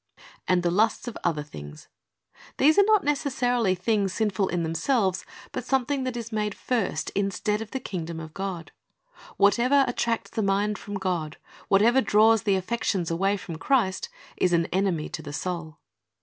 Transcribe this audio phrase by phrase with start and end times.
[0.49, 1.87] "'"And the lusts of other things."
[2.57, 7.11] These are not neces sarily things sinful in themselves, but something that is made first
[7.11, 8.71] instead of the kingdom of God.
[9.37, 11.37] Whatever attracts the mind from God,
[11.67, 15.77] whatever draws the affections away from Christ, is an enemy to the soul.